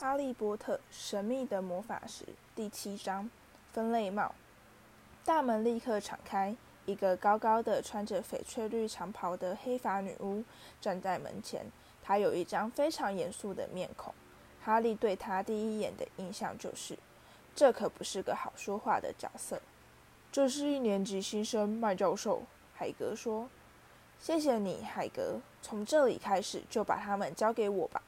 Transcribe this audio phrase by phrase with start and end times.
[0.02, 3.30] 《哈利波特：神秘的魔法石》第七章
[3.70, 4.34] 分类帽。
[5.26, 10.42] 大门立刻敞开，一个高高的、穿着翡翠绿长袍的黑发女巫
[10.80, 11.66] 站在门前。
[12.02, 14.14] 她有一张非常严肃的面孔。
[14.64, 16.98] 哈利对她第一眼的印象就是，
[17.54, 19.60] 这可不是个好说话的角色。
[20.32, 22.44] 这是一年级新生麦教授，
[22.74, 23.50] 海格说
[24.18, 25.38] ：“谢谢你，海格。
[25.60, 28.00] 从这里开始，就把他们交给我吧。”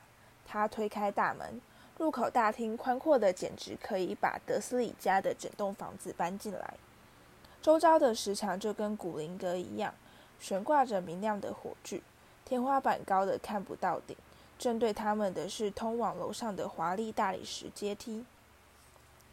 [0.49, 1.61] 他推开大门。
[2.03, 6.75] 入口大厅宽阔的，简直可以把德斯里家的整栋房子搬进来。
[7.63, 9.95] 周遭的石墙就跟古灵阁一样，
[10.41, 12.03] 悬挂着明亮的火炬，
[12.45, 14.17] 天花板高的看不到顶。
[14.59, 18.25] 正对他们的是通往楼上的华丽大理石阶梯。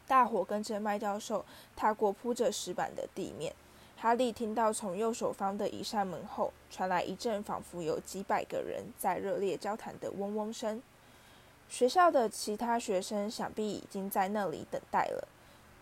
[0.07, 1.43] 大伙跟着麦教授
[1.75, 3.51] 踏过铺着石板的地面。
[3.97, 10.79] 哈利听到从右手方的一扇门后传来一阵仿佛有几百个人在热烈交谈的嗡嗡声。
[11.69, 15.27] 学校的其他学生想必已经在那里等待了。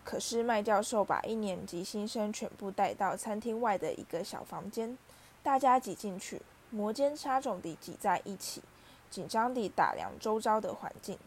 [0.04, 4.96] 可是麦教授把一年级新生全部带到餐厅外的一个小房间，
[5.42, 8.62] 大家挤进去，摩肩擦踵地挤在一起，
[9.10, 11.18] 紧张地打量周遭的环境。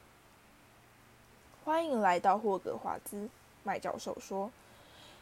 [1.64, 3.30] 欢迎来到霍格华兹，
[3.64, 4.52] 麦教授说。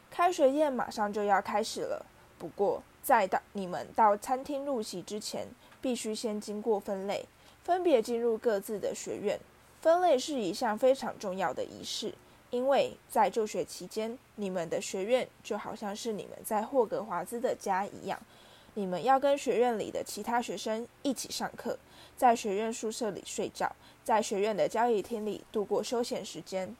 [0.09, 2.06] 开学宴马上就要开始了，
[2.38, 5.48] 不过在到你们到餐厅入席之前，
[5.81, 7.26] 必须先经过分类。
[7.70, 9.39] 分别进入各自的学院，
[9.80, 12.12] 分类是一项非常重要的仪式，
[12.50, 18.20] 因为在就学期间，你们的学院就好像是你们在霍格华兹的家一样。
[18.73, 21.78] 你们要跟学院里的其他学生一起上课，
[22.17, 23.72] 在学院宿舍里睡觉，
[24.03, 26.75] 在学院的交易厅里度过休闲时间。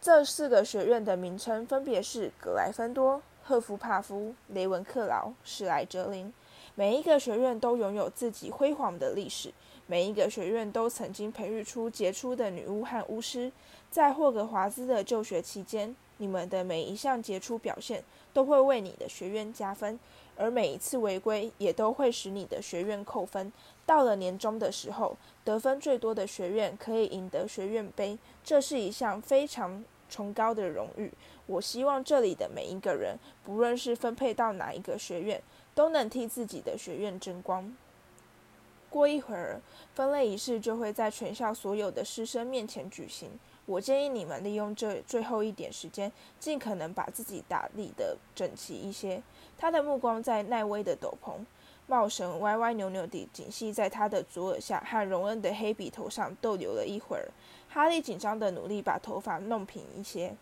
[0.00, 6.32] 这四个学院的名称分别是格莱芬多、赫夫帕夫、雷文克劳、史莱哲林。
[6.78, 9.52] 每一个学院都拥有自己辉煌的历史，
[9.88, 13.50] 每一个学院都曾经培育出杰出的女巫和巫师。
[13.90, 19.98] 在霍格华兹的就学期间，你们的每一项杰出表现都会为你的学院加分，
[20.36, 23.52] 而每一次违规也都会使你的学院扣分。
[23.84, 31.10] 到了年终的时候，得分最多的学院可以赢得学院杯，这是一项非常崇高的荣誉。
[31.46, 35.42] 我希望这里的每一个人，不论是分配到哪一个学院，
[35.78, 37.72] 都能替自己的学院争光。
[38.90, 39.60] 过一会儿，
[39.94, 43.30] 分类仪式就会在全校所有的师生面前举行。
[43.64, 49.22] 我建议你们利用这最后一点时间，尽可能把自己打理得整齐一些。
[49.56, 51.34] 他的目光在奈威的斗篷、
[51.86, 57.28] 帽绳歪歪扭扭地紧系在他的左耳下，和荣恩的黑笔头上逗留了一会儿。
[57.68, 60.34] 哈利紧张地努力把头发弄平一些。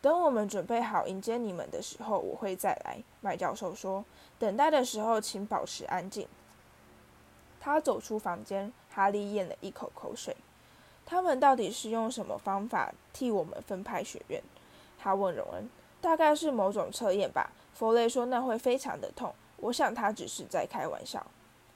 [0.00, 3.02] 等我们准备好迎接你们的时候，我会再来。
[3.20, 4.04] 麦教授说。
[4.38, 6.28] 等待的时候，请保持安静。
[7.60, 10.36] 他走出房间，哈利咽了一口口水。
[11.04, 14.40] 他们到底是用什么方法替我们分派学院？
[14.96, 15.68] 他问荣恩。
[16.00, 17.50] 大概是某种测验吧。
[17.74, 19.34] 弗雷说那会非常的痛。
[19.56, 21.26] 我想他只是在开玩笑。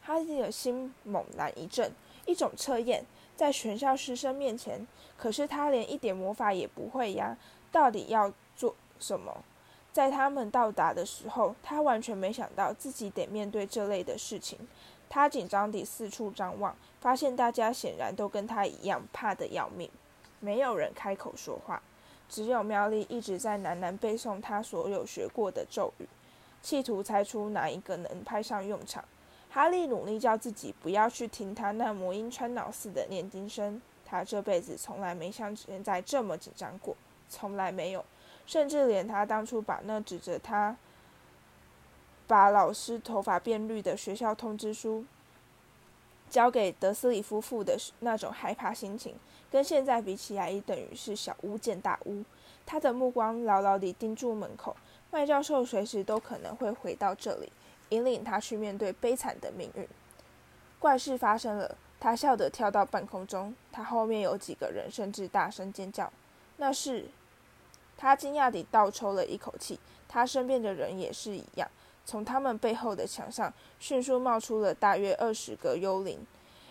[0.01, 1.91] 哈利的心猛然一震。
[2.27, 4.87] 一种测验，在全校师生面前。
[5.17, 7.37] 可是他连一点魔法也不会呀。
[7.73, 9.43] 到底要做什么？
[9.93, 14.59] 在他们到达的时候，他完全没想到自己得面对这类的事情。
[15.09, 19.91] 他紧张地四处张望，发现大家显然都跟他一样怕得要命。
[20.41, 21.83] 没有人开口说话，
[22.29, 26.09] 只有妙丽一直在喃喃背诵他所有学过的咒语，
[26.63, 29.05] 企图猜出哪一个能派上用场。
[29.51, 33.83] 哈利努力叫自己不要去听他那魔音穿脑似的念经声。
[34.07, 36.97] 他这辈子从来没像现在这么紧张过，
[37.33, 38.05] 从来没有。
[38.45, 40.77] 甚至连他当初把那指着他
[42.27, 45.05] 把老师头发变绿的学校通知书
[46.29, 49.15] 交给德斯里夫妇的那种害怕心情，
[49.51, 52.25] 跟现在比起来，也等于是小巫见大巫。
[52.67, 54.77] 他的目光牢牢地盯住门口，
[55.11, 57.53] 麦教授随时都可能会回到这里，
[57.91, 59.89] 引领他去面对悲惨的命运。
[60.81, 66.13] 怪事发生了，他笑得跳到半空中，他后面有几个人甚至大声尖叫，
[66.57, 67.07] 那是。
[68.03, 69.79] 他惊讶地倒抽了一口气，
[70.09, 71.71] 他身边的人也是一样。
[72.05, 76.19] 从他们背后的墙上迅速冒出了大约二十个幽灵，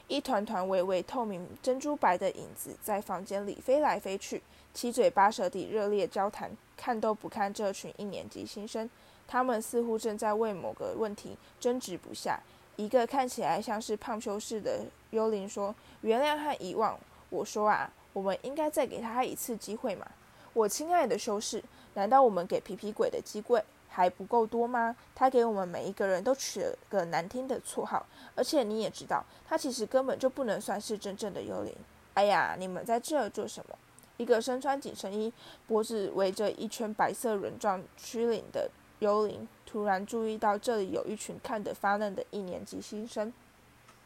[0.10, 4.44] 一团团微微透明、珍珠白的影子在房间里飞来飞去，
[4.74, 8.90] 七嘴八舌地热烈交谈，看都不看这群一年级新生。
[9.26, 12.38] 他们似乎正在为某个问题争执不下。
[12.76, 14.82] 一个看起来像是胖修士的
[15.12, 15.74] 幽灵说
[16.04, 17.00] ：“原谅和遗忘。”
[17.32, 20.06] 我说：“啊，我们应该再给他一次机会嘛。”
[20.54, 21.64] 我亲爱的修士，
[21.94, 24.96] 难道我们给皮皮鬼的机会还不够多吗？
[25.16, 28.06] 他给我们每一个人都取了个难听的绰号，
[28.36, 31.74] 而且你也知道，他其实根本就不能算是真正的幽灵。
[32.16, 33.78] 哎呀，你们在这儿做什么？
[34.18, 35.34] 一个身穿紧身衣、
[35.68, 38.70] 脖子围着一圈白色轮状曲领的
[39.00, 43.34] 幽灵，突然注意到这里有一群看得发愣的一年级新生。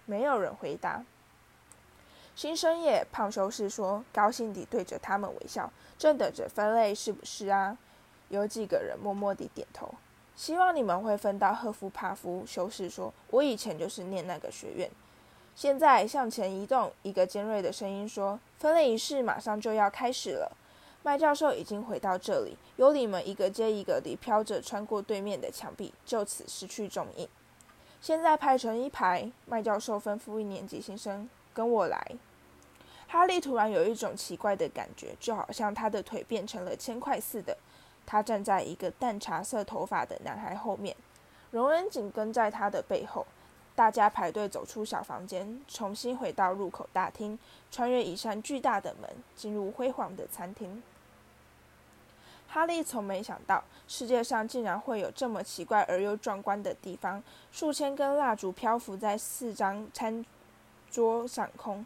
[0.06, 1.03] 没有人回答。
[2.36, 7.78] 新生也胖修士说，高兴地对着他们微笑，正等着分类，是不是啊？
[8.30, 9.90] 有几个人默默地点头。
[10.36, 12.44] 希望你们会分到赫夫帕夫。
[12.46, 14.92] 修士说：“我以前就是念那个学院。”
[15.56, 16.92] 现在向前移动。
[17.04, 20.52] 一个尖锐的声音说：“分类仪式马上就要开始了。”
[21.04, 22.58] 麦教授已经回到这里。
[22.76, 27.30] 幽灵们一个接一个地飘着穿过对面的墙壁，就此失去踪影。
[28.02, 29.31] 现在排成一排。
[29.46, 32.00] 麦教授吩咐一年级新生：“跟我来。”
[33.07, 37.57] 哈利突然有一种奇怪的感觉，就好像他的腿变成了铅块似的。
[38.06, 40.96] 他站在一个淡茶色头发的男孩后面，
[41.50, 43.25] 荣恩紧跟在他的背后。
[43.75, 47.38] 大家排队走出小房间，重新回到入口大厅，
[47.69, 50.81] 穿越一扇巨大的门，进入辉煌的餐厅。
[52.48, 57.22] 哈利从没想到，世界上竟然会有这么奇怪而又壮观的地方。
[57.52, 60.25] 数千根蜡烛漂浮在四张餐
[60.95, 61.86] 桌上空，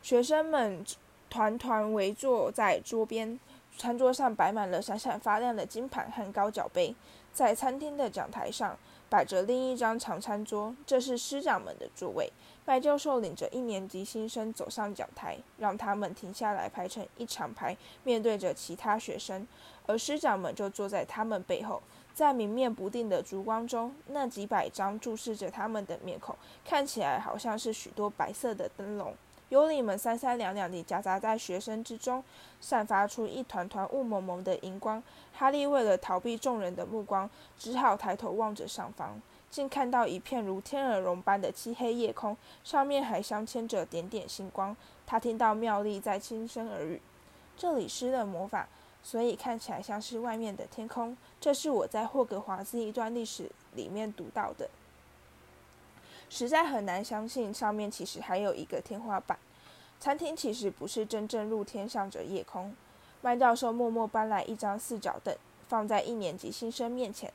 [0.00, 0.82] 学生们
[1.28, 3.38] 团团围坐在桌边。
[3.76, 6.96] 餐桌上摆满了闪闪发亮的金盘和高脚杯，
[7.34, 8.74] 在餐厅的讲台上
[9.10, 12.32] 摆着另一张长餐桌，这是师长们的座位。
[12.64, 19.46] 麦教授领着一年级新生走上讲台，让他们停下来排成一长排，面对着其他学生，
[19.84, 21.82] 而师长们就坐在他们背后。
[22.16, 26.34] 在明灭不定的烛光中，那几百张注视着他们的面孔，
[26.64, 29.14] 看起来好像是许多白色的灯笼。
[29.50, 32.24] 幽灵们三三两两地夹杂在学生之中，
[32.58, 35.02] 散发出一团团雾蒙蒙的荧光。
[35.34, 37.28] 哈利为了逃避众人的目光，
[37.58, 39.20] 只好抬头望着上方，
[39.50, 42.34] 竟看到一片如天鹅绒般的漆黑夜空，
[42.64, 44.74] 上面还镶嵌着点点星光。
[45.06, 47.02] 他听到妙丽在轻声耳语
[47.58, 48.66] ：“这里施了魔法，
[49.06, 54.68] 所以看起来像是外面的天空。”这是我在霍格华兹一段历史里面读到的。
[56.28, 59.38] 实在很难相信，上面其实还有一个天花板。
[60.00, 62.74] 餐厅其实不是真正露天向着夜空。
[63.22, 65.32] 麦教授默默搬来一张四脚凳，
[65.68, 67.32] 放在一年级新生面前。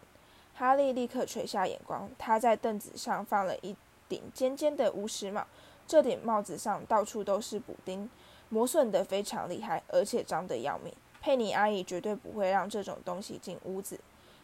[0.53, 3.73] 哈利立刻垂下眼光，他在凳子上放了一
[4.09, 5.47] 顶尖尖的巫师帽。
[5.88, 8.09] 这顶帽子上到处都是补丁，
[8.50, 10.94] 磨损得非常厉害，而且脏得要命。
[11.21, 14.00] 佩妮阿姨绝对不会让这种东西进屋子。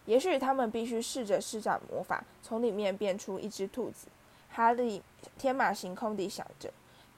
[0.05, 4.07] 也许他们必须试着施展魔法，从里面变出一只兔子。
[4.49, 5.03] 哈利
[5.37, 6.71] 天马行空地想着，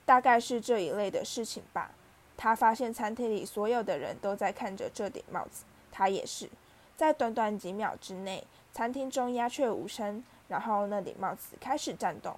[0.04, 1.92] 大概是这一类的事情吧。
[2.36, 6.48] 他发现餐厅里所有的人都在看着这顶帽子，他也是。
[6.96, 12.36] 在短短几秒之内，餐厅中鸦雀无声，然后那顶帽子开始颤动，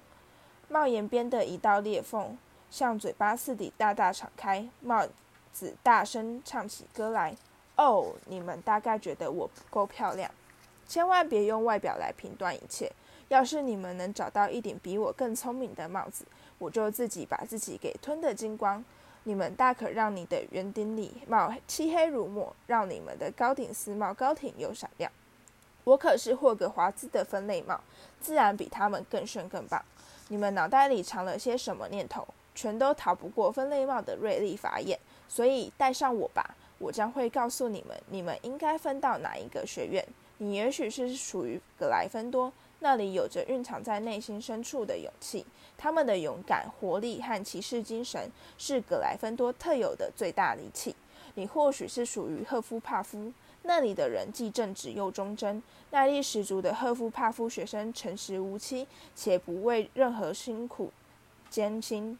[0.68, 2.36] 帽檐边的一道裂缝
[2.70, 5.06] 像嘴巴似的大大敞开，帽
[5.52, 7.36] 子大声唱起歌来
[7.76, 10.30] ：“哦，你们大概觉得我不够漂亮，
[10.88, 12.90] 千万别用外表来评断一切。”
[13.28, 16.26] 要是你们能找到一顶比我更聪明的帽子，
[16.58, 18.84] 我就自己把自己给吞得精光。
[19.24, 25.10] 你们大可让你的圆顶礼帽漆黑如墨，让你们的高顶丝帽高挺又闪亮。
[25.84, 27.80] 我可是霍格华兹的分类帽，
[28.20, 29.82] 自然比他们更炫更棒。
[30.28, 34.98] 你们脑袋里藏了些什么念头，全都逃不过分类帽的锐利法眼。
[35.32, 40.06] 所以带上我吧，我将会告诉你们，你们应该分到哪一个学院。
[40.36, 42.52] 你也许是属于格莱芬多。
[42.80, 45.46] 那里有着蕴藏在内心深处的勇气，
[45.78, 50.94] 他们的勇敢、活力和骑士精神是格莱芬多特有的最大利器。
[51.36, 55.62] 你或许是属于赫夫帕夫，那里的人既正直又忠贞，
[55.92, 58.86] 耐力十足的赫夫帕夫学生诚实无欺，
[59.16, 60.92] 且不为任何辛苦
[61.48, 62.18] 艰辛。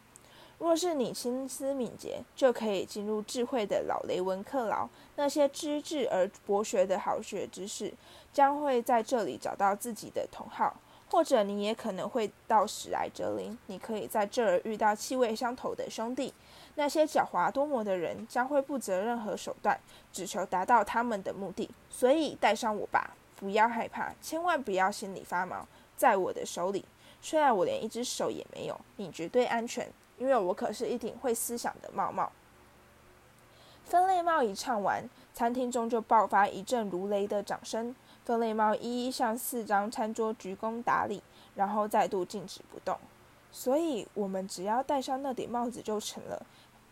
[0.63, 7.93] 若是你心思敏捷，就可以进入智慧的老雷文克劳，那些知智而博学的好学之士。
[8.33, 10.77] 将会在这里找到自己的同好，
[11.11, 16.33] 或者你也可能会到史莱哲林，你可以在这儿遇到气味相投的兄弟。
[16.77, 19.77] 那些狡猾多谋的人将会不择任何手段，
[20.13, 21.69] 只求达到他们的目的。
[21.91, 25.67] 所以带上我吧，不要害怕，千万不要心里发毛。
[25.97, 26.85] 在我的手里，
[27.21, 29.93] 虽然我连一只手也没有，你绝对安全，
[30.23, 32.31] 因为我可是一顶会思想的帽帽。
[33.85, 35.03] 分类帽一唱完，
[35.35, 37.93] 餐厅中就爆发一阵如雷的掌声。
[38.25, 41.21] 分类帽一一向四张餐桌鞠躬打礼，
[41.57, 42.97] 然后再度静止不动。
[43.51, 46.47] 所以，我们只要戴上那顶帽子就成了。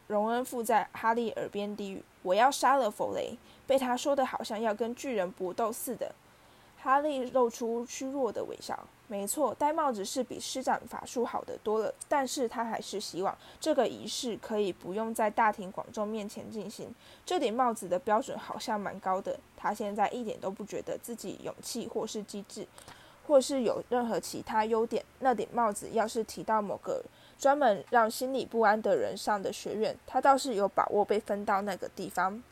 [0.09, 6.13] 荣恩附在哈利耳边低语：“我要杀了弗雷。”被他说的好像要跟巨人搏斗似的。
[6.83, 16.93] 哈利露出虚弱的微笑：“没错，戴帽子是比施展法术好得多了，但是他还是希望这个仪式可以不用在大庭广众面前进行。
[17.27, 22.67] 这顶帽子的标准好像蛮高的，他现在一点都不觉得自己勇气或是机智，
[23.27, 25.05] 或是有任何其他优点。
[25.19, 27.05] 那顶帽子要是提到某个
[27.39, 32.43] 专门让心里不安的人上的学院，他倒是有把握被分到那个地方。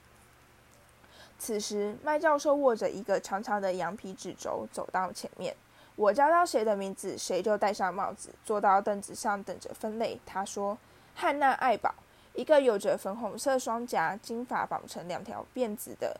[1.39, 5.55] 此时，麦教授握着一个长长的羊皮纸轴走到前面。
[5.95, 10.21] 我叫到谁的名字，谁就戴上帽子，坐到凳子上等着分类。
[10.25, 10.77] 他说
[11.15, 11.93] ：“汉娜·爱宝，
[12.35, 16.17] 一个有着粉红色双颊、金发绑成两条辫子的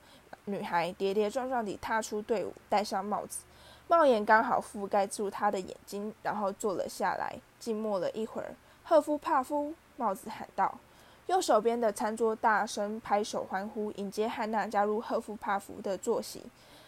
[0.47, 3.45] 女孩，跌跌撞撞地踏出队伍，戴上帽子，
[3.87, 8.55] 帽檐刚好覆盖住她的眼睛，然后坐了下来，静默了一会儿。
[8.83, 10.79] 赫夫帕夫，帽子喊道。
[11.29, 16.43] 右手边的餐桌大声拍手欢呼，迎接汉娜加入赫夫帕夫的坐席。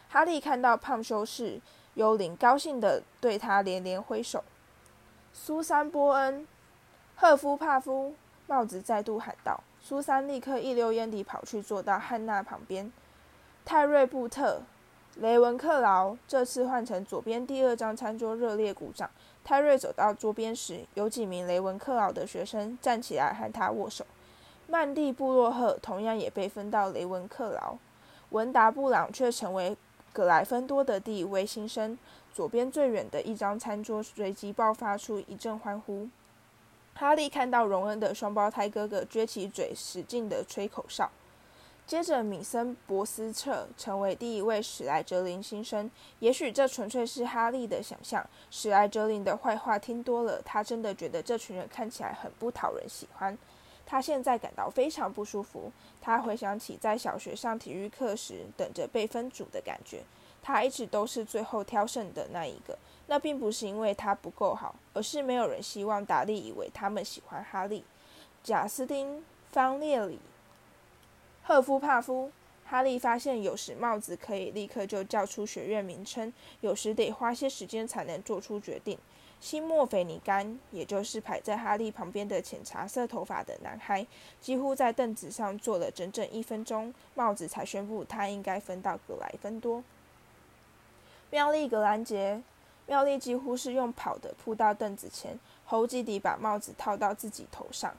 [0.08, 1.60] 哈利看到胖修士。
[1.94, 4.44] 幽灵高兴地对他连连挥手。
[5.32, 6.46] 苏珊·波恩、
[7.16, 8.14] 赫夫帕夫，
[8.46, 9.60] 帽子再度喊道。
[9.82, 12.90] 苏珊立刻一溜烟地跑去坐到汉娜旁边。
[13.64, 14.62] 泰瑞·布特、
[15.16, 19.10] 雷文克劳，这次换成左边第二张餐桌，热烈鼓掌。
[19.42, 24.06] 泰瑞走到桌边时，有几名雷文克劳的学生站起来和他握手。
[24.70, 27.76] 曼蒂·布洛赫同样也被分到雷文克劳。
[28.30, 29.76] 文达·布朗却成为。
[30.12, 31.96] 格莱芬多的第一位新生，
[32.34, 36.08] 左边最远的一张餐桌随即爆发出一阵欢呼。
[36.94, 41.08] 哈利看到荣恩的双胞胎哥哥撅起嘴，使劲地吹口哨。
[41.86, 45.88] 接着，米森·博斯彻成为第一位史莱哲林新生。
[46.18, 48.28] 也许这纯粹是哈利的想象。
[48.50, 53.38] 史莱哲林的坏话听多了，他真的觉得这群人看起来很不讨人喜欢。
[53.90, 55.72] 他现在感到非常不舒服。
[56.00, 60.04] 他回想起在小学上体育课时等着被分组的感觉。
[60.40, 62.78] 他一直都是最后挑剩的那一个。
[63.08, 67.82] 那并不是因为他不够好，而是没有人希望达利以为他们喜欢哈利。
[68.44, 69.18] 贾斯汀·
[69.50, 70.20] 方列里、
[71.42, 72.30] 赫夫帕夫。
[72.64, 78.96] 哈利发现，有时帽子可以立刻就叫出学院名称，有时得花些时间才能做出决定。
[79.40, 84.06] 西莫菲尼甘，也就是排在哈利旁边的浅茶色头发的男孩，
[84.40, 89.82] 几乎在凳子上坐了整整一分钟，帽子才宣布他应该分到格莱芬多。
[91.30, 92.42] 妙丽格兰杰，
[92.86, 97.94] 妙丽几乎是用跑的扑到凳子前，猴急地把帽子套到自己头上。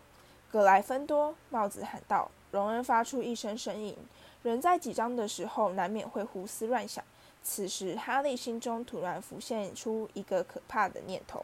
[0.52, 2.30] 格莱芬多，帽子喊道。
[2.52, 3.96] 荣恩发出一声呻吟。
[4.44, 7.02] 人在紧张的时候，难免会胡思乱想。
[7.44, 11.44] 此时，哈利心中突然浮现出一个可怕的念头：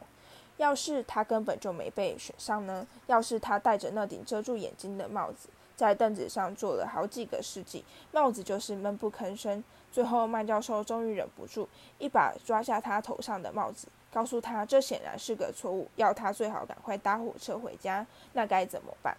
[0.57, 2.85] 要是他根本就没被选上呢？
[3.07, 9.63] 要是他戴着那顶遮住眼睛的帽子，在凳子上坐了好几个世纪，帽子就是闷不吭声。
[9.91, 18.05] 最后，麦教授终于忍不住，一把抓下他头上的帽子，告诉他这显然是个错误，要他最好赶快搭火车回家。
[18.33, 19.17] 那该怎么办？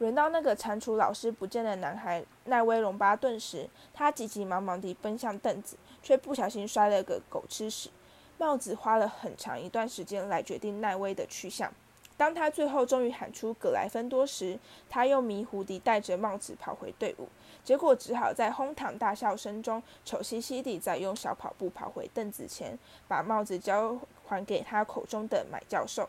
[0.00, 7.90] 轮到那个蟾蜍老师不见的男孩奈威·隆巴顿时，他急急忙忙地奔向凳子，却不小心摔了个狗吃屎。
[8.38, 11.70] 帽子花了很长一段时间来决定奈威的去向。
[12.16, 17.28] 当他最后终于喊出“格莱芬多”时，他又迷糊地戴着帽子跑回队伍，
[17.62, 26.08] 结果只好在哄堂大笑声中，丑兮兮地再用小跑步跑回凳子前，把帽子交还给他口中的买教授。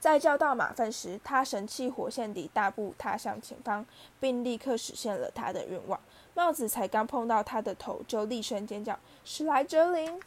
[0.00, 3.84] 在叫到马粪时，他神气活现地大步踏向前方，
[4.18, 6.00] 并立刻实现了他的愿望。
[6.32, 10.18] 帽子才刚碰到他的头，就厉声尖叫：“史莱哲林！”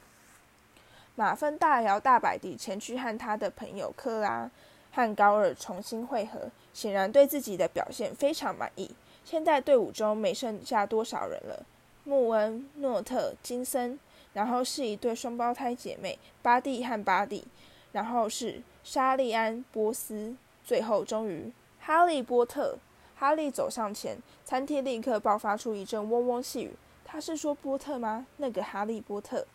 [1.15, 4.49] 马粪大摇大摆地前去和他的朋友克拉
[4.91, 8.91] 和高尔重新会合，显然对自己的表现非常满意。
[9.25, 11.65] 现在队伍中没剩下多少人了：
[12.03, 13.97] 穆恩、诺特、金森，
[14.33, 17.47] 然后是一对双胞胎姐妹巴蒂和巴蒂，
[17.91, 18.61] 然后是。
[18.83, 22.77] 莎莉安·波斯，最后终于，哈利波特。
[23.15, 26.73] 哈利走上前，餐厅立刻爆发出一阵嗡嗡细语。
[27.05, 28.25] 他是说波特吗？
[28.37, 29.45] 那个哈利波特。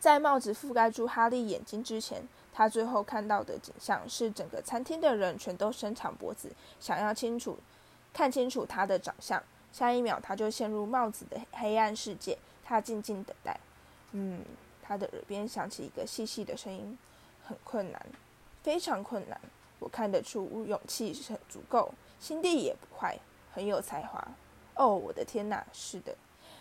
[0.00, 7.58] 在帽子覆盖住哈利眼睛之前，他最后看到的景象是整个餐厅的人全都伸长脖子，想要清楚
[8.14, 9.42] 看清楚他的长相。
[9.70, 12.38] 下一秒，他就陷入帽子的黑暗世界。
[12.64, 13.60] 他静静等待。
[14.12, 14.42] 嗯，
[14.82, 16.96] 他的耳边响起一个细细的声音。
[17.52, 18.06] 很困难，
[18.62, 19.38] 非常困难。
[19.78, 23.18] 我看得出勇气是很足够，心地也不坏，
[23.52, 24.26] 很有才华。
[24.74, 25.62] 哦，我的天哪！
[25.70, 26.16] 是的，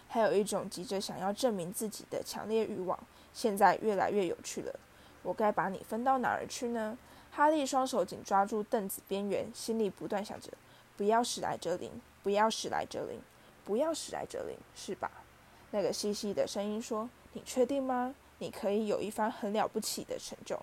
[0.10, 3.00] 还有一种急着想要证明自己的强烈欲望。
[3.34, 4.80] 现在越来越有趣了。
[5.24, 6.98] 我该把你分到哪儿去呢？
[7.32, 10.52] 哈利双手紧抓住凳子边缘，心里不断想着：
[10.98, 11.90] 不要史莱哲林，
[12.22, 13.22] 不要史莱哲林，
[13.64, 15.10] 不要史莱哲林，是吧？
[15.70, 20.60] 那个细细的声音说：“你确定吗？”你可以有一番很了不起的成就。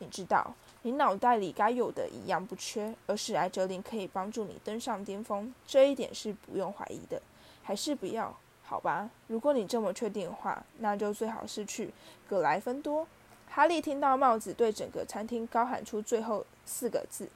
[0.00, 0.52] 你知道，
[0.82, 7.22] 你脑袋里该有的一样不缺，而是莱哲林可以帮助你登上巅峰，这一点是不用怀疑的。
[7.62, 9.08] 还是不要，好吧？
[9.28, 11.92] 如果你这么确定的话，那就最好是去
[12.28, 13.06] 格莱芬多。
[13.48, 17.28] 哈利听到帽子对整个餐厅高喊出最后四个字，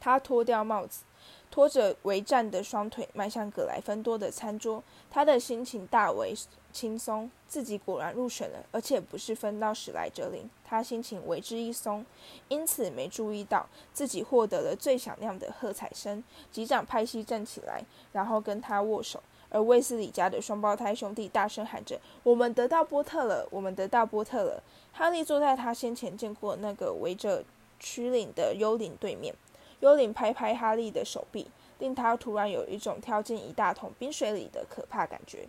[0.00, 1.04] 他脱掉帽子，
[1.50, 4.82] 拖着围战的双腿迈向格莱芬多的餐桌。
[5.10, 6.32] 他的心情大为
[6.72, 10.48] 轻松，自己果然入选了，而且不是分到史莱哲林。
[10.64, 12.06] 他心情为之一松，
[12.48, 16.22] 因此没注意到自己获得了最响亮的喝彩声。
[16.52, 19.20] 局长派西站起来，然后跟他握手。
[19.52, 23.44] 而卫斯理家的双胞胎兄弟大声喊着：“我们得到波特了！
[23.50, 24.62] 我们得到波特了！”
[24.94, 27.42] 哈利坐在他先前见过那个围着
[27.80, 29.34] 曲岭的幽灵对面，
[29.80, 35.48] 幽灵拍拍哈利的手臂，令他突然有一种跳进一大桶冰水里的可怕感觉。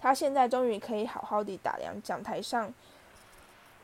[0.00, 2.72] 他现在终于可以好好地打量讲台上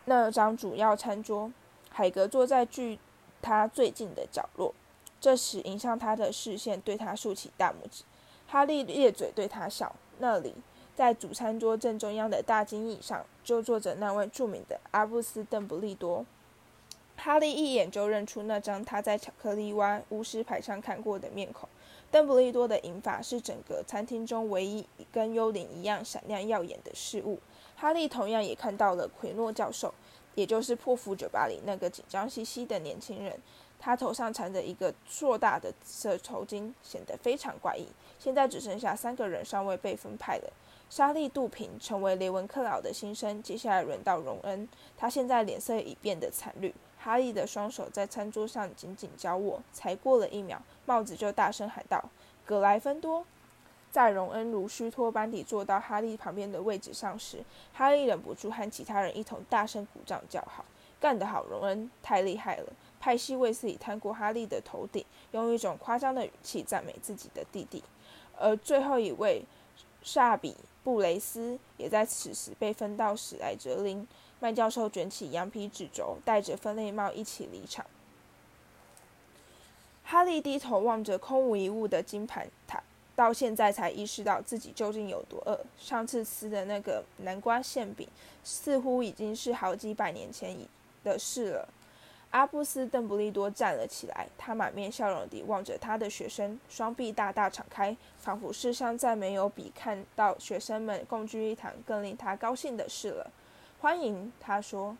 [0.04, 1.52] 那张主要餐桌。
[1.90, 2.98] 海格坐在距
[3.42, 4.74] 他最近的角落，
[5.20, 8.04] 这时迎向他的视线，对他竖起大拇指。
[8.46, 9.94] 哈利咧嘴对他笑。
[10.18, 10.54] 那里，
[10.94, 16.24] 在主餐桌正中央的大金椅上，就坐着那位著名的阿布斯·邓布利多。
[17.24, 21.68] 哈利一眼就认出那张他在巧克力湾巫师牌上看过的面孔。
[22.10, 27.38] 邓布利多的银发是整个餐厅中唯一跟幽灵一样闪亮耀眼的事物。
[27.76, 29.94] 哈利同样也看到了奎诺教授，
[30.34, 33.38] 也就是破釜酒吧里那个紧张兮兮的年轻人。
[33.78, 37.86] 他头上缠着一个硕大的紫色头巾，显得非常怪异。
[38.18, 40.52] 现在只剩下三个人尚未被分派了。
[40.90, 44.68] 莎莉·杜平成为雷文克劳的新生，接下来轮到荣恩。
[44.98, 46.74] 他现在脸色已变得惨绿。
[47.02, 52.00] 哈利的双手在餐桌上紧紧交握，才过了一秒，帽子就大声喊道
[52.46, 53.26] ：“格莱芬多！”
[53.90, 57.44] 在荣恩如虚脱般地坐到哈利旁边的位置上时，
[57.74, 60.64] 哈利忍不住和其他人一同大声鼓掌叫好
[61.00, 61.90] ：“干得好，荣恩！
[62.02, 67.82] 太厉害了！”派西卫斯理探过哈利的头顶，用一种夸张的语气赞美自己的弟弟。
[68.38, 69.44] 而最后一位
[70.04, 74.06] 萨比布雷斯也在此时被分到史莱哲林。
[74.42, 77.86] 麦教授卷起羊皮纸轴，戴着分类帽一起离场。
[80.02, 82.82] 哈利低头望着空无一物的金盘塔，
[83.14, 85.60] 到现在才意识到自己究竟有多饿。
[85.78, 88.08] 上次吃的那个南瓜馅饼，
[88.42, 90.56] 似乎已经是好几百年前
[91.04, 91.68] 的事了。
[92.32, 103.30] 阿布斯·邓布利多站了起来，他满面笑容地望着他的学生，双臂大大敞开，仿佛世上再没有比看到学生们共聚一堂更令他高兴的事了。
[103.82, 104.96] 欢迎，他说：“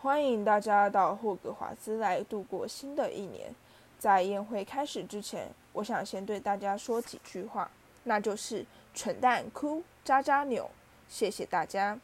[0.00, 3.54] 欢迎大家到霍格华兹来度过新的一年。
[3.98, 7.70] 在宴会开始之前，我想先对大家说几句话，
[8.04, 10.70] 那就是蠢蛋哭，渣渣扭。
[11.06, 12.00] 谢谢大家。”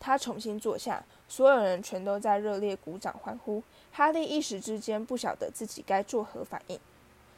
[0.00, 3.62] 他重新坐下，所有人全都在热烈鼓掌欢呼。
[3.92, 6.80] 哈利一时之间不晓得自己该作何反应。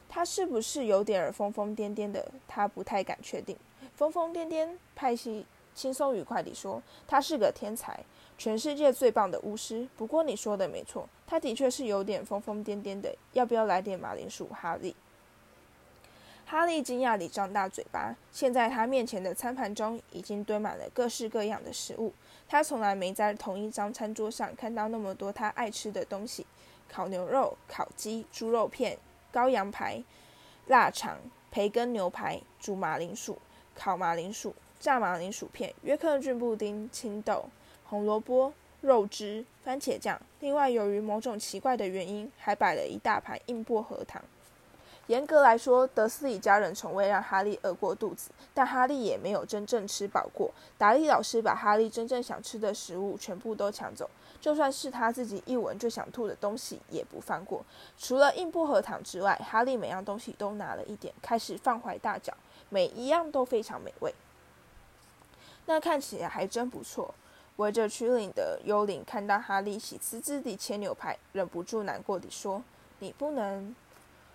[0.09, 2.31] 他是不是有点儿疯疯癫癫的？
[2.47, 3.55] 他不太敢确定。
[3.93, 8.03] 疯疯癫癫，派系轻松愉快地说：“他是个天才，
[8.37, 9.87] 全世界最棒的巫师。
[9.97, 13.15] 不过你说的没错，他的确是有点疯疯癫癫的。
[13.33, 14.95] 要不要来点马铃薯？”哈利。
[16.45, 18.13] 哈利惊讶地张大嘴巴。
[18.31, 22.13] 现在他面前的餐盘中已经堆满了各式各样的食物。
[22.49, 26.45] 他从来没在同一张餐桌上看到那么多他爱吃的东西：
[26.89, 28.97] 烤牛肉、烤鸡、猪肉片、
[29.31, 30.03] 羔羊排、
[30.67, 31.17] 腊肠、
[31.49, 33.37] 培根牛排、煮马铃薯、
[33.73, 37.45] 烤马铃薯、炸马铃薯片、约克郡布丁、青豆、
[37.85, 40.19] 红萝卜、肉汁、番茄酱。
[40.39, 44.19] 另外，由于某种奇怪的原因，还摆了一大盘硬薄荷糖。
[45.05, 50.49] 严格来说，德斯里家人从未让哈利饿过肚子，但哈利也没有真正吃饱过。
[50.79, 57.63] 达利老师把哈利真正想吃的食物全部都抢走，就算是他自己一闻就想吐的东西也不放过。
[57.99, 62.33] 除了硬薄荷糖之外，哈利每样东西都拿了一点，开始放怀大嚼，
[62.69, 64.11] 每一样都非常美味。
[65.71, 67.15] 那看起来还真不错。
[67.55, 72.61] 围着曲岭的幽灵看到哈利喜滋滋地切牛排，忍不住难过地说
[72.99, 73.73] ：“你不能。”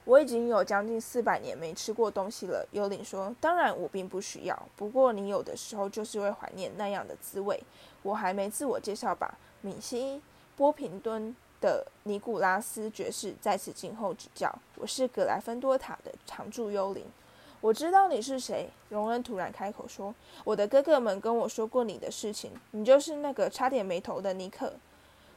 [0.07, 4.69] 我已经有将近四百年没吃过东西了，幽灵说：“当然，我并不需要。
[4.77, 7.63] 不过你有的时候就是会怀念那样的滋味。”
[8.03, 9.37] 我还没自我介绍吧？
[9.61, 10.17] 米西·
[10.57, 14.51] 波平敦的尼古拉斯爵士在此静候指教。
[14.77, 17.05] 我是格莱芬多塔的常驻幽灵。
[17.67, 18.71] 我知道你是谁。
[18.91, 22.53] 荣恩突然开口说：“我的哥哥们跟我说过你的事情。
[22.71, 24.73] 你就是那个差点没头的尼克。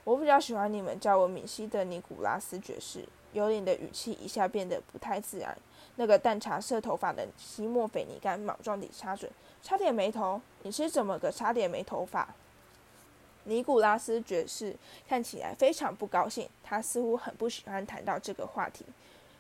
[0.04, 5.58] 我比较喜欢你们叫我米西的尼古拉斯爵士。”幽灵的语气一下变得不太自然。
[5.96, 9.28] 那个淡茶色头发的西莫斐尼干莽撞地插嘴
[9.64, 10.40] ：“差点没头？
[10.62, 12.36] 你是怎么个差点没头发？”
[13.46, 14.76] 尼古拉斯爵士
[15.08, 18.86] 看起来非常不高兴，他似乎很不喜欢谈到这个话题。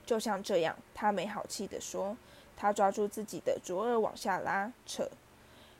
[0.07, 2.17] 就像这样，他没好气地说。
[2.61, 5.09] 他抓住自己的左耳往下拉扯，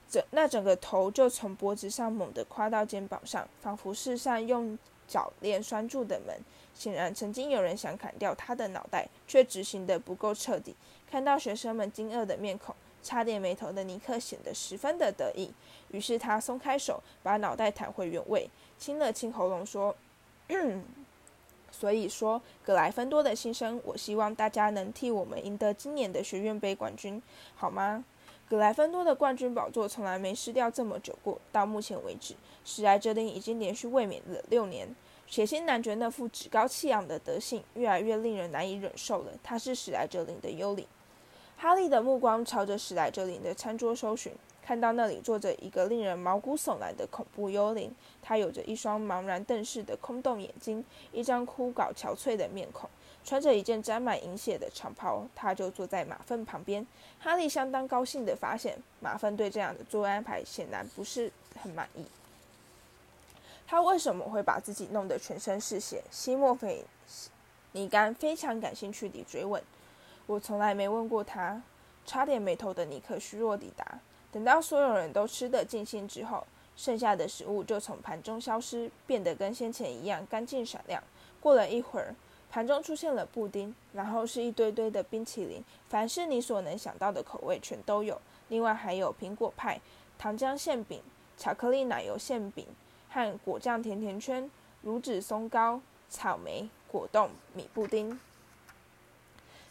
[0.09, 6.33] 整那整个头就从脖子上猛地跨到肩膀上，仿佛是扇用铰链拴住的门。
[6.73, 10.73] 显然，曾经有人想砍掉他的脑袋，却执行得不够彻底。
[11.11, 15.51] 看到学生们惊愕的面孔，差点没头的尼克显得十分的得意。
[15.89, 19.93] 于是他松开手，把脑袋弹回原位，清了清喉咙，说
[20.47, 20.81] ：“嗯
[21.71, 27.21] 所以说，格莱芬多的新生，我希望大家能替我们赢得今年的学院杯冠军，
[27.55, 28.03] 好吗？
[28.47, 31.39] 格莱芬多的冠军宝座从来没失掉这么久过。
[31.51, 32.33] 到目前为止，
[32.65, 34.95] 史莱哲林已经连续卫冕了六年。”
[35.27, 39.31] 血腥男爵那副趾高气扬的德性越来越令人难以忍受了。
[39.43, 40.83] 他是史莱哲林的幽灵。
[41.55, 44.33] 哈利的目光朝着史莱哲林的餐桌搜寻，
[44.69, 47.91] 看到那里坐着一个令人毛骨悚然的恐怖幽灵。
[48.21, 52.87] 他有着一双茫然瞪视的空洞眼睛，一张枯槁憔悴的面孔，
[53.25, 55.25] 穿着一件沾满银血的长袍。
[55.33, 56.85] 他就坐在马粪旁边。
[57.19, 62.05] 哈利相当高兴地发现，马粪对这样的座位安排显然不是很满意。
[63.65, 66.03] 他为什么会把自己弄得全身是血？
[66.11, 66.85] 西莫菲
[67.71, 69.59] 尼甘非常感兴趣地追问。
[70.27, 71.59] 我从来没问过他。
[72.05, 73.99] 差点没头的尼克虚弱地答。
[74.31, 81.03] 等到所有人都吃得尽兴之后，剩下的食物就从盘中消失，变得跟先前一样干净闪亮。
[81.39, 82.15] 过了一会儿，
[82.51, 88.19] 盘中出现了布丁，然后是一堆堆的冰淇淋，凡是你所能想到的口味全都有。
[88.49, 89.79] 另外还有苹果派、
[90.17, 91.01] 糖浆馅饼、
[91.37, 92.65] 巧克力奶油馅饼。
[93.11, 94.51] 和果酱甜甜圈、
[94.83, 98.19] 乳脂松糕、草莓果冻、米布丁。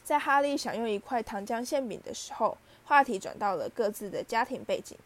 [0.09, 4.97] 在哈利享用一块糖浆馅饼的时候，话题转到了各自的家庭背景。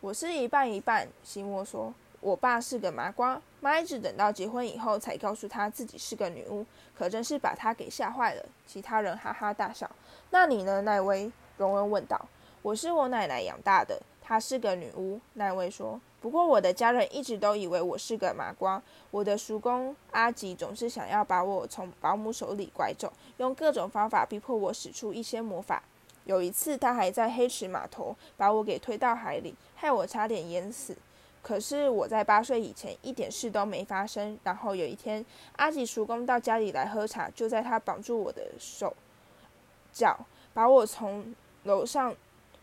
[0.00, 1.94] 我是一半一半，西莫说。
[2.18, 6.66] 我爸是个麻瓜，妈一直等到结婚以后才告诉他自己是个女巫，
[6.98, 8.44] 可真是把他给吓坏了。
[8.66, 9.88] 其他人哈哈大笑。
[10.30, 11.30] 那你呢，奈威？
[11.56, 12.20] 荣恩问道。
[12.60, 15.18] 我是我奶奶养大的，她是个女巫。
[15.34, 16.00] 奈威说。
[16.20, 18.80] 不过，我的家人一直都以为我是个麻瓜。
[19.10, 25.82] 我的叔公阿吉总是想要把我从保姆手里拐走，用各种方法逼迫我使出一些魔法。
[26.26, 30.96] 有一次，他还在黑池码头把我给推到海里，害我差点淹死。
[31.42, 34.38] 可是我在八岁以前一点事都没发生。
[34.44, 35.24] 然后有一天，
[35.56, 38.94] 阿吉叔公到家里来喝茶，就在他绑住我的手
[39.92, 40.16] 脚，
[40.54, 42.14] 把我从楼上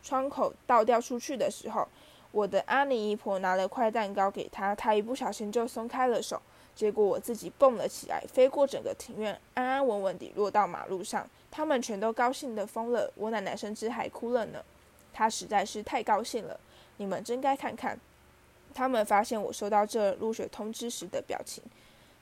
[0.07, 1.85] 窗口倒掉出去的时候。
[2.31, 6.39] 我的阿尼姨婆拿了块蛋糕给他，他一不小心就松开了手，
[6.75, 11.27] 结果我自己蹦了起来，飞过整个庭院，安安稳稳地落到马路上。
[11.49, 14.63] 他们全都高兴得疯了，我奶奶甚至还哭了呢。
[15.13, 16.59] 她实在是太高兴了。
[16.97, 17.99] 你们真该看看，
[18.73, 21.63] 他们发现我收到这入学通知时的表情。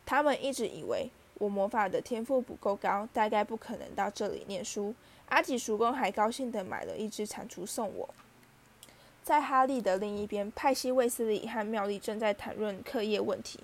[0.05, 4.93] 他们一直以为我魔法的天赋不够高，大概不可能到这里念书。
[5.29, 8.09] 阿吉叔公还高兴地买了一只蟾蜍送我。
[9.23, 13.59] 在哈利的另一边，派西、卫斯理和妙丽正在谈论课业问题。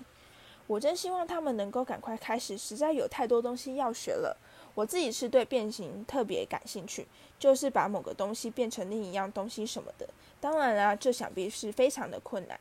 [0.66, 4.36] 我真希望他们能够赶快开始，实在有太多东西要学了。
[4.74, 7.06] 我自己是对变形特别感兴趣，
[7.38, 10.08] 就是把某个东西变成另一样东西什么的。
[10.40, 12.58] 当然啦，这想必是非常的困难。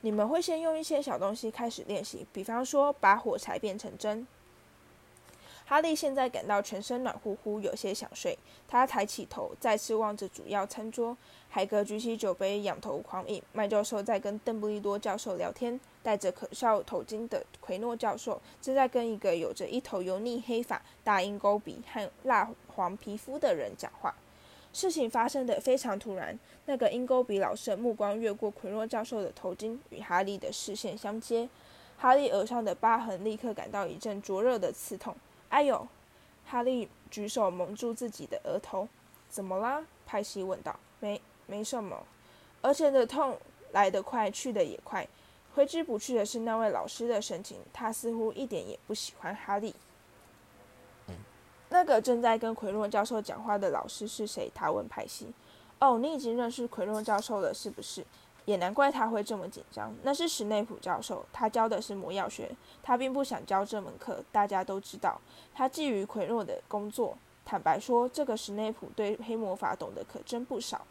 [0.00, 4.26] 你们会先用一些小东西开始练习，比方说把火柴变成针。
[5.66, 8.38] 哈利现在感到全身暖乎乎，有些想睡。
[8.68, 11.16] 他抬起头，再次望着主要餐桌。
[11.48, 13.42] 海格举起酒杯，仰头狂饮。
[13.52, 15.80] 麦教授在跟邓布利多教授聊天。
[16.02, 24.14] 戴着可笑头巾的奎诺教授正在跟一个有着一头油腻黑发、大鹰钩鼻和蜡黄皮肤的人讲话。
[24.74, 26.38] 事情发生的非常突然。
[26.66, 31.48] 那个鹰钩鼻老师目光越过奎诺教授的头巾，与哈利的视线相接。
[31.96, 35.16] 哈利额上的疤痕立刻感到一阵灼热的刺痛。
[35.54, 35.86] 哎呦！
[36.44, 38.88] 哈利举手蒙住自己的额头。
[39.28, 39.84] 怎么啦？
[40.04, 40.76] 派西问道。
[40.98, 42.04] 没，没什么。
[42.60, 43.38] 而且的痛
[43.70, 45.06] 来得快，去得也快。
[45.54, 49.72] 挥之不去的是那位老师的神情，他似乎一点也不喜欢哈利。
[51.68, 54.50] 那个正在跟奎诺教授讲话的老师是谁？
[54.52, 55.32] 他问派西。
[55.78, 58.04] 哦，你已经认识奎诺教授了，是不是？
[58.44, 59.94] 也难怪他会这么紧张。
[60.02, 62.50] 那是史内普教授，他教的是魔药学。
[62.82, 64.22] 他并不想教这门课。
[64.30, 65.20] 大家都知道，
[65.54, 67.16] 他觊觎奎诺的工作。
[67.44, 70.86] 坦白说，这个史内普对黑魔法懂得可真不少。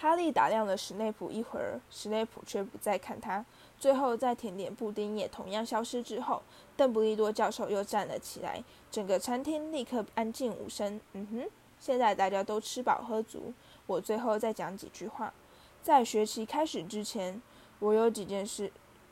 [0.00, 3.44] 哈利打量了史内普一会儿，史内普却不再看他。
[3.78, 6.40] 最后，在甜点布丁也同样消失之后，
[6.76, 8.62] 邓布利多教授又站了起来。
[8.90, 11.00] 整个餐厅立刻安静无声。
[11.14, 13.52] 嗯哼，现在大家都吃饱喝足，
[13.86, 15.34] 我最后再讲几句话。
[15.82, 17.40] 在学期开始之前，
[17.78, 18.70] 我有几件事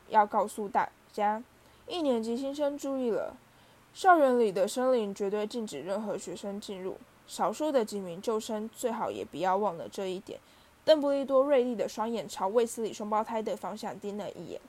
[0.09, 1.43] 要告诉大家。
[1.87, 3.35] 一年级新生注意了，
[3.93, 6.97] 校园里的森林绝对禁止任何学生进入。
[7.25, 10.39] 少数的几名救生最好也不要忘了这一点。
[10.85, 14.61] 邓布利多锐利的双眼朝卫斯理双胞胎的方向盯了一眼。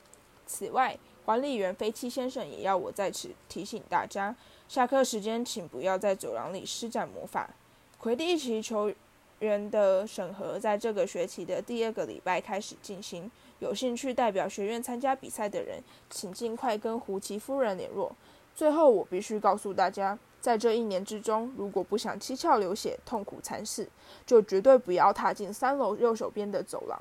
[0.46, 4.34] 此外，管理员飞七先生也要我在此提醒大家：
[4.66, 7.50] 下课时间请不要在走廊里施展魔法。
[7.98, 8.92] 魁地奇球
[9.40, 13.30] 员的审核在这个学期的第二个礼拜开始进行。
[13.60, 18.14] 有兴趣代表学院参加比赛的人，请尽快跟胡奇夫人联络。
[18.54, 23.88] 最后，我必须告诉大家，在这一年之中，如果不想七窍流血、痛苦惨死，
[24.26, 27.00] 就绝对不要踏进三楼右手边的走廊。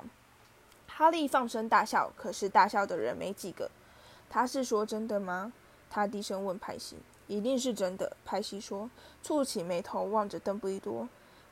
[0.86, 3.70] 哈利放声大笑，可是大笑的人没几个。
[4.28, 5.52] 他是说真的吗？
[5.90, 6.96] 他低声问派西。
[7.28, 8.90] 一定是真的，派西说，
[9.22, 11.08] 蹙起眉头望着邓布利多。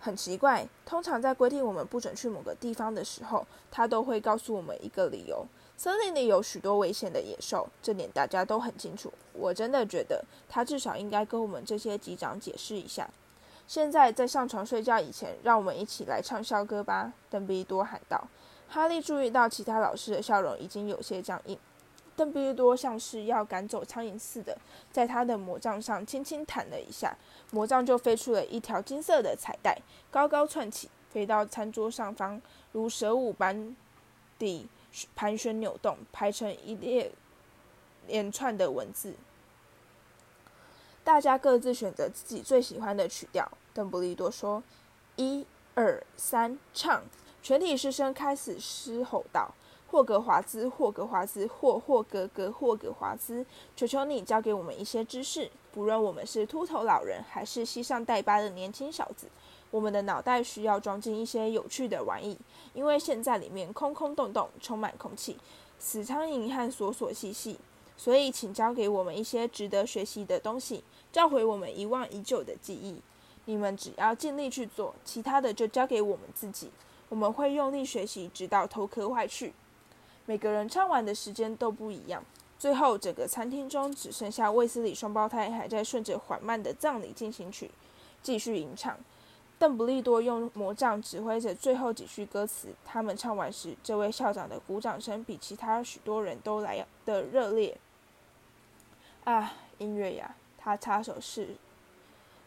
[0.06, 5.44] 很奇怪，通常在规定我们不准去某个地方的时候，他都会告诉我们一个理由。
[5.76, 9.12] 森林里有许多危险的野兽，这点大家都很清楚。
[9.32, 13.10] 我真的觉得他至少应该跟我们这些级长解释一下。
[13.66, 17.12] 现在在上床睡觉以前，让我们一起来唱校歌吧！
[17.28, 18.28] 邓布利多喊道。
[18.68, 21.58] 哈利注意到其他老师的笑容已经有些僵硬。
[22.16, 24.56] 邓布利多像是要赶走苍蝇似的，
[24.90, 27.14] 在他的魔杖上轻轻弹了一下，
[27.50, 29.78] 魔杖就飞出了一条金色的彩带，
[30.10, 32.40] 高高窜起，飞到餐桌上方，
[32.72, 33.76] 如蛇舞般
[34.38, 34.66] 地
[35.14, 37.12] 盘旋扭动，排成一列
[38.06, 39.14] 连串的文字。
[41.04, 43.48] 大家各自选择自己最喜欢的曲调。
[43.72, 44.62] 邓布利多说
[45.14, 47.04] ：“一、二、三，唱！”
[47.42, 49.54] 全体师生开始嘶吼道。
[49.88, 53.46] 霍格华兹，霍格华兹，霍霍格格，霍格华兹，
[53.76, 55.50] 求求你教给我们一些知识。
[55.72, 59.28] 不论我们是秃头老人，还是膝上带疤的年轻小子，
[59.70, 62.36] 我们的脑袋需要装进一些有趣的玩意，
[62.74, 65.38] 因为现在里面空空洞洞，充满空气，
[65.78, 67.58] 死苍蝇和琐琐细细。
[67.96, 73.00] 所以，请教给我们一些值得学习的东西，召回我们遗忘已久的记忆。
[73.46, 76.70] 你们只要尽力去做，其他的就交给我们自己。
[77.08, 79.54] 我们会用力学习，直到头壳坏去。
[80.26, 82.22] 每个人唱完的时间都不一样，
[82.58, 87.70] 最后整个餐厅中只剩下卫斯理双胞胎还在顺着缓慢的葬礼进行曲
[88.22, 88.98] 继续吟唱。
[89.58, 92.68] 邓布利多用魔杖指挥着最后几句歌词。
[92.84, 97.78] 他们唱完时，这位校长的鼓掌声比其他许多人都来的热烈。
[99.24, 100.34] 啊，音乐呀！
[100.58, 101.56] 他擦手是，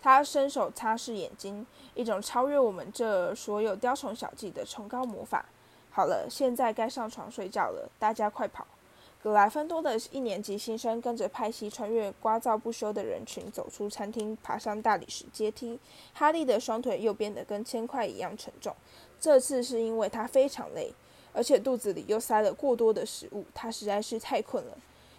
[0.01, 1.65] 他伸手擦拭眼睛，
[1.95, 5.45] 一种超越我们这所有雕虫小技的崇高魔法。
[5.91, 8.65] 好了，现在该上床睡觉了，大家快跑！
[9.21, 15.77] 格莱芬多的一年级新生跟着派西穿越聒噪不休的人群，走出餐厅，爬上大理石阶梯。
[16.13, 18.73] 哈利的双腿又变得跟铅块一样沉重，
[19.19, 20.93] 这次是因为他非常累，
[21.33, 24.77] 而且肚子里又塞了过多的食物，他实在是太困了。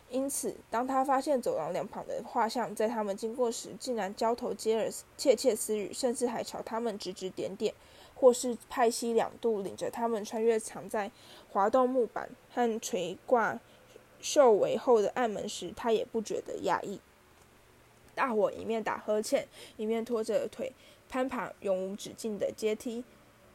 [0.08, 7.74] 因此，当他发现走廊两旁的画像在他们经过时，竟然交头接耳、窃窃私语，甚至还朝他们指指点点。
[8.20, 11.10] 或是派西两度领着他们穿越藏在
[11.48, 13.58] 滑动木板和垂挂
[14.20, 17.00] 兽尾后的暗门时，他也不觉得压抑。
[18.14, 20.70] 大伙一面打呵欠，一面拖着腿
[21.08, 23.02] 攀爬永无止境的阶梯。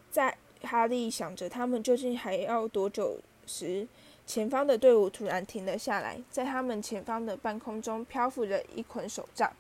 [0.09, 3.87] 在哈利想着他们究竟还要多久时，
[4.25, 9.53] 前方的队伍突然停了下来，在他们前方的半空中漂浮着一捆手杖。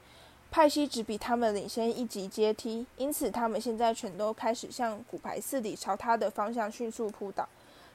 [0.55, 7.45] 派西只比他们领先一级阶梯，因此他们现在全都开始向骨牌似的朝他的方向迅速扑倒。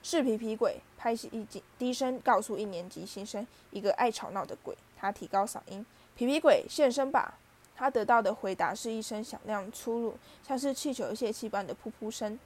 [0.02, 7.38] 是皮皮鬼，派西一低低声告诉一年级新生：“一个爱吵闹的鬼。”他提高嗓音：“皮皮鬼，现身吧！”
[7.74, 10.14] 他得到的回答是一声响亮、粗鲁，
[10.46, 12.38] 像是气球泄气般的噗噗声。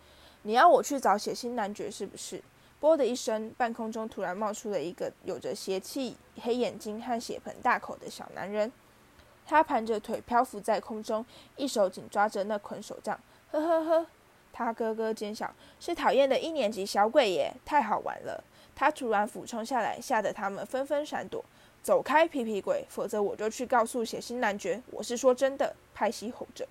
[0.42, 2.40] 你要我去找血腥男爵是不是？
[2.78, 8.70] 啵的一声，半空中突然冒出了一个有着邪气、黑眼睛和血盆大口的小男人。
[9.46, 11.24] 他盘着腿漂浮在空中，
[11.56, 13.18] 一手紧抓着那捆手杖。
[13.50, 14.06] 呵呵呵，
[14.52, 17.52] 他咯咯尖笑，是讨厌的一年级小鬼耶！
[17.64, 18.42] 太好玩了。
[18.74, 21.44] 他突然俯冲下来，吓得他们纷纷闪躲。
[21.82, 24.82] 走开，皮皮鬼，否则我就去告诉血腥男爵。
[24.90, 25.74] 我是说真的。
[25.94, 26.66] 派西吼着。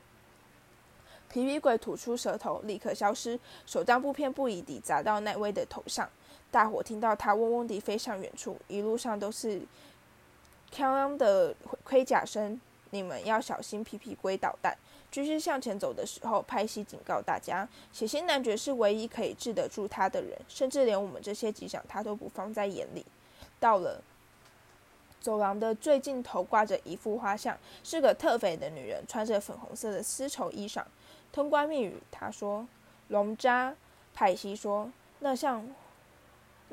[1.29, 6.09] 皮皮鬼吐出舌头，立刻消失，手杖不偏不倚地砸到奈威的头上。
[6.51, 9.61] 大伙听到他嗡嗡地飞向远处，一路上都是。
[10.73, 12.59] 锵的盔甲声，
[12.89, 14.75] 你们要小心皮皮龟导弹。
[15.11, 23.05] 继续向前走的时候，派西警告大家：血腥男爵是唯一可以治得住他的人，甚至连我们这些机长他都不放在眼里。
[23.59, 24.01] 到了
[25.21, 30.83] 走廊的最尽头，挂着一幅画像，是个特肥的女人，穿着粉红色的丝绸衣裳。
[31.31, 32.67] 通关密语，他说
[33.09, 33.75] ：“龙渣。”
[34.15, 35.67] 派西说：“那像……”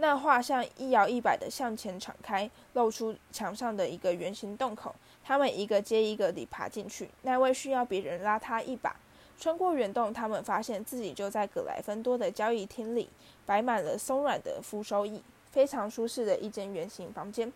[0.01, 4.95] 那画像一摇一摆地向前敞开，露出墙上的一个圆形洞口。
[5.23, 7.11] 他们一个接一个地爬进去。
[7.21, 8.97] 那位需要别人拉他一把。
[9.39, 13.11] 穿过圆洞，他们发现自己就在格莱芬多的交易厅里，
[13.45, 17.53] 摆满了松软的扶手椅，非常舒适的一间圆形房间。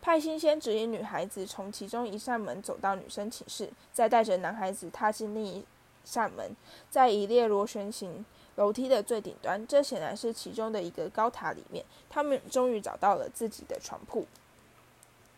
[0.00, 5.64] 派新先指引女孩子从其中一扇门走到女生寝室，再带着男孩子踏进另一
[6.04, 6.56] 扇门，
[6.90, 8.24] 在一列螺旋形
[8.56, 14.26] 楼梯的最顶端，这显然是其中的一个高塔里面，他们终于找到了自己的床铺。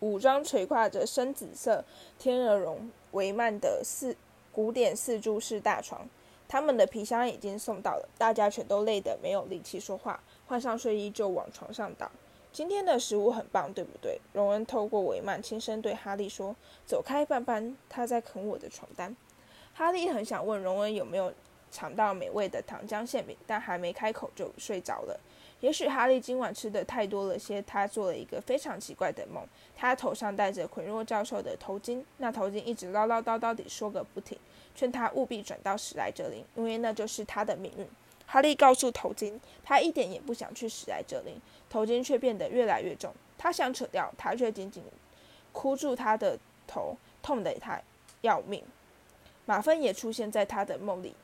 [0.01, 1.83] 武装垂挂着深紫色
[2.19, 4.15] 天鹅绒帷幔的四
[4.51, 6.07] 古典四柱式大床，
[6.47, 12.11] 他们的皮箱已经送到了，大家全都累得没有力气说话，换上睡衣就往床上倒。
[12.51, 14.19] 今天的食物很棒，对不对？
[14.31, 19.15] 荣恩透过帷幔轻声对哈利说：“走开，斑斑，他在啃我的床单。”
[19.73, 21.33] 哈利很想问荣恩有没有
[21.75, 25.19] 尝到美味的糖浆馅饼，但还没开口就睡着了。
[25.59, 29.43] 也许哈利今晚吃的太多了些，他做了一个非常奇怪的梦。
[29.75, 34.37] 他头上戴着奎诺教授的头巾，那头巾一直唠唠叨叨地说个不停，
[34.73, 37.85] 劝他务必转到史莱哲林，因为那就是他的命运。
[38.25, 41.35] 哈利告诉头巾，他一点也不想去史莱哲林。
[41.69, 44.81] 头巾却变得越来越重，他想扯掉，他却紧紧
[45.51, 47.81] 箍住他的头，痛得他
[48.21, 48.63] 要命。
[49.45, 51.15] 马芬也出现在他的梦里，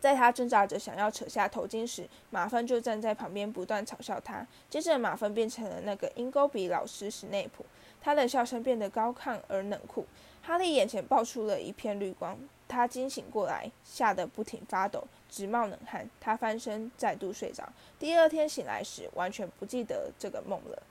[0.00, 4.46] 在他挣扎着想要扯下头巾时，马芬就站在旁边不断嘲笑他。
[4.68, 7.64] 接着，马芬变成了那个鹰钩鼻老师史内普，
[8.00, 10.04] 他的笑声变得高亢而冷酷。
[10.42, 15.04] 哈利眼前爆出了一片绿光，他惊醒过来，吓得不停发抖。
[15.28, 17.66] 直冒冷汗，他翻身再度睡着。
[17.98, 20.82] 第二天醒来时，完全不记得这个梦了。